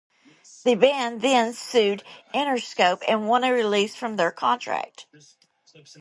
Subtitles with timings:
[0.63, 2.01] The band then sued
[2.33, 5.05] Interscope and won a release from their contract.